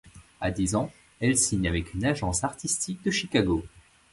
[0.39, 3.63] À dix ans, elle signe avec une agence artistique de Chicago.